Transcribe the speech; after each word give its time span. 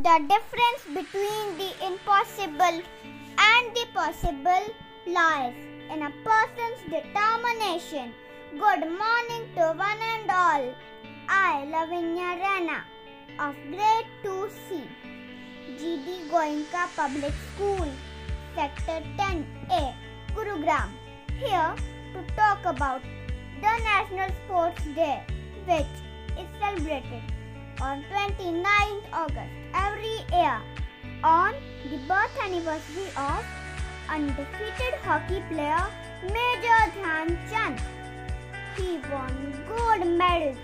The 0.00 0.20
difference 0.30 0.82
between 0.94 1.58
the 1.58 1.70
impossible 1.84 2.82
and 3.36 3.74
the 3.74 3.84
possible 3.92 4.66
lies 5.08 5.54
in 5.90 6.02
a 6.04 6.12
person's 6.22 6.82
determination. 6.88 8.12
Good 8.52 8.86
morning 8.86 9.48
to 9.56 9.74
one 9.74 10.02
and 10.10 10.30
all. 10.30 10.74
I, 11.28 11.66
Lavanya 11.72 12.38
Raina, 12.38 12.78
of 13.40 13.56
grade 13.72 14.06
2C, 14.22 14.86
GD 15.80 16.28
Goenka 16.30 16.86
Public 16.94 17.34
School, 17.56 17.88
Sector 18.54 19.02
10A, 19.18 19.94
Gurugram, 20.32 20.90
here 21.40 21.74
to 22.14 22.22
talk 22.36 22.64
about 22.64 23.02
the 23.60 23.74
National 23.82 24.30
Sports 24.44 24.84
Day, 24.94 25.24
which 25.66 25.98
is 26.38 26.46
celebrated 26.60 27.37
on 27.80 28.04
29th 28.10 29.04
August 29.12 29.54
every 29.72 30.18
year 30.32 30.60
on 31.22 31.54
the 31.90 31.98
birth 32.08 32.36
anniversary 32.44 33.06
of 33.16 33.44
undefeated 34.08 34.94
hockey 35.04 35.40
player 35.50 35.84
Major 36.22 36.80
Dhyan 36.96 37.28
Chand. 37.50 37.80
He 38.76 38.98
won 39.12 39.54
gold 39.68 40.06
medals 40.18 40.58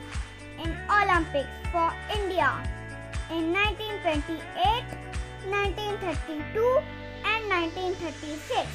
in 0.59 0.77
Olympics 0.91 1.55
for 1.71 1.93
India 2.13 2.51
in 3.31 3.53
1928, 3.53 4.43
1932 5.49 6.83
and 7.25 7.49
1936. 7.49 8.67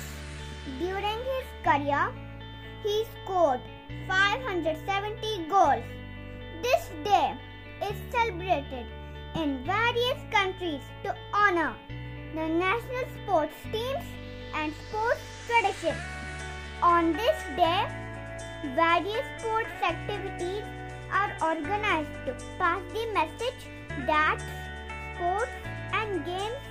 During 0.79 1.19
his 1.33 1.45
career, 1.63 2.07
he 2.83 3.05
scored 3.23 3.61
570 4.07 5.45
goals. 5.49 5.83
This 6.61 6.89
day 7.03 7.37
is 7.89 7.97
celebrated 8.11 8.85
in 9.35 9.63
various 9.65 10.21
countries 10.31 10.81
to 11.03 11.15
honor 11.33 11.73
the 12.35 12.47
national 12.47 13.05
sports 13.15 13.55
teams 13.71 14.05
and 14.53 14.73
sports 14.87 15.21
traditions. 15.47 16.01
On 16.81 17.13
this 17.13 17.39
day, 17.55 17.87
various 18.75 19.25
sports 19.39 19.75
activities 19.81 20.63
are 21.11 21.31
organized 21.41 22.13
to 22.25 22.33
pass 22.59 22.81
the 22.93 23.05
message 23.13 23.61
that 24.05 24.39
sports 25.15 25.51
and 25.93 26.23
games 26.25 26.61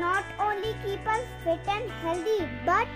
not 0.00 0.24
only 0.38 0.74
keep 0.84 1.06
us 1.06 1.24
fit 1.44 1.60
and 1.68 1.90
healthy 2.02 2.48
but 2.64 2.88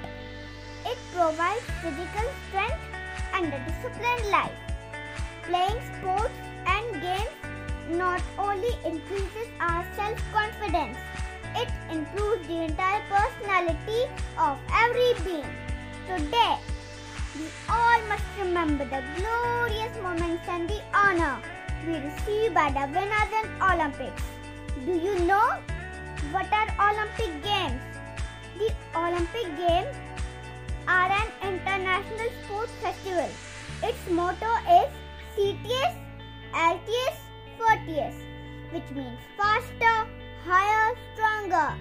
it 0.87 0.98
provides 1.14 1.67
physical 1.83 2.31
strength 2.48 2.81
and 3.35 3.53
a 3.53 3.61
disciplined 3.67 4.31
life. 4.31 4.59
Playing 5.42 5.81
sports 5.98 6.35
and 6.67 7.03
games 7.03 7.38
not 7.91 8.22
only 8.39 8.72
increases 8.84 9.48
our 9.61 9.84
self 9.97 10.19
confidence, 10.33 10.98
it 11.56 11.69
improves 11.91 12.47
the 12.47 12.64
entire 12.64 13.03
personality 13.08 14.05
of 14.39 14.58
every 14.72 15.12
being. 15.25 15.50
Today, 16.06 16.56
we 17.36 17.47
all 17.69 18.00
must 18.08 18.25
remember 18.39 18.84
the 18.84 19.03
glorious 19.17 19.95
moments 20.03 20.45
and 20.48 20.69
the 20.69 20.80
honor 20.95 21.41
we 21.86 21.95
receive 21.97 22.55
by 22.55 22.70
the 22.70 22.86
winners 22.92 23.33
in 23.41 23.47
Olympics. 23.62 24.23
Do 24.84 24.92
you 24.92 25.19
know 25.20 25.56
what 26.33 26.52
are 26.52 26.92
Olympic 26.92 27.42
Games? 27.42 27.80
The 28.58 28.73
Olympic 28.97 29.47
Games 29.56 29.97
are 30.86 31.11
an 31.11 31.28
international 31.42 32.28
sports 32.45 32.73
festival. 32.83 33.28
Its 33.83 34.11
motto 34.11 34.52
is 34.67 34.89
Citius, 35.36 35.95
Altius, 36.52 37.28
Fortius, 37.59 38.14
which 38.73 38.89
means 38.92 39.20
faster, 39.37 39.97
higher, 40.47 40.97
stronger. 41.12 41.75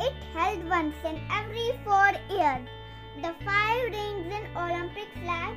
It 0.00 0.14
held 0.34 0.68
once 0.68 0.96
in 1.04 1.20
every 1.30 1.70
four 1.84 2.10
years. 2.28 2.66
The 3.22 3.34
five 3.44 3.82
rings 3.84 4.26
in 4.38 4.44
Olympic 4.56 5.08
flag 5.22 5.56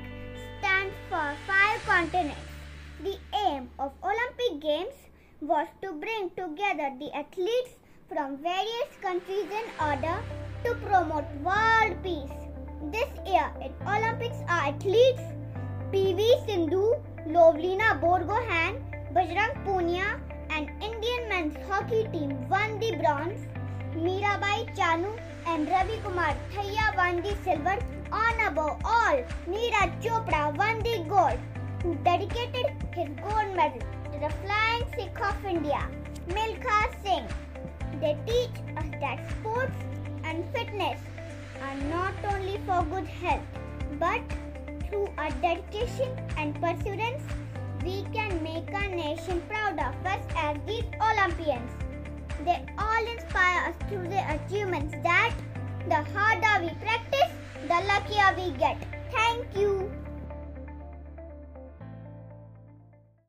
stand 0.59 0.91
for 1.09 1.25
five 1.47 1.83
continents. 1.85 2.47
The 3.03 3.17
aim 3.33 3.69
of 3.79 3.91
Olympic 4.03 4.61
Games 4.61 4.95
was 5.41 5.67
to 5.81 5.91
bring 5.93 6.29
together 6.31 6.91
the 6.99 7.11
athletes 7.15 7.75
from 8.07 8.37
various 8.37 8.91
countries 9.01 9.49
in 9.59 9.67
order 9.79 10.15
to 10.65 10.75
promote 10.85 11.25
world 11.41 11.97
peace. 12.03 12.39
This 12.91 13.09
year 13.25 13.51
in 13.61 13.71
Olympics 13.87 14.37
are 14.47 14.67
athletes 14.69 15.21
PV 15.91 16.45
Sindhu, 16.45 16.95
Lovlina 17.27 17.99
Borgohain, 18.01 18.92
Bajrang 19.13 19.53
Punia 19.63 20.17
and 20.49 20.71
Indian 20.81 21.29
men's 21.29 21.57
hockey 21.69 22.03
team 22.11 22.31
won 22.49 22.79
the 22.79 22.95
bronze. 22.97 23.41
Mirabai 23.95 24.65
Chanu 24.75 25.11
and 25.45 25.69
Ravi 25.69 25.97
Kumar 26.03 26.33
Dahiya 26.53 26.95
won 26.97 27.21
the 27.21 27.35
silver. 27.43 27.77
On 28.11 28.39
above 28.47 28.81
all, 28.83 29.17
Neeraj 29.47 29.91
Chopra 30.01 30.41
won 30.57 30.79
the 30.87 31.05
gold, 31.07 31.37
who 31.83 31.93
dedicated 32.07 32.73
his 32.95 33.09
gold 33.21 33.53
medal 33.55 33.85
to 34.13 34.17
the 34.23 34.31
flying 34.41 34.83
Sikh 34.95 35.21
of 35.29 35.45
India, 35.45 35.83
Milkha 36.29 36.79
Singh. 37.03 37.29
They 38.01 38.17
teach 38.25 38.57
us 38.77 38.89
that 38.99 39.29
sports 39.29 39.77
and 40.23 40.43
fitness 40.55 40.99
are 41.61 41.77
not 41.93 42.13
only 42.33 42.57
for 42.65 42.81
good 42.95 43.05
health, 43.05 43.45
but 43.99 44.21
through 44.89 45.07
our 45.19 45.29
dedication 45.47 46.09
and 46.35 46.59
perseverance, 46.59 47.21
we 47.83 48.03
can 48.13 48.41
make 48.41 48.73
our 48.73 48.87
nation 48.87 49.41
proud 49.49 49.73
of 49.73 50.05
us 50.05 50.23
as 50.37 50.57
these 50.65 50.85
Olympians. 51.01 51.69
They 52.45 52.63
all 52.77 53.05
inspire 53.07 53.69
us 53.69 53.75
through 53.89 54.07
their 54.07 54.39
achievements 54.39 54.95
that 55.03 55.33
the 55.89 56.01
harder 56.15 56.65
we 56.65 56.73
practice, 56.79 57.31
the 57.67 57.79
luckier 57.87 58.33
we 58.37 58.57
get. 58.57 58.77
Thank 59.11 59.45
you. 59.55 59.91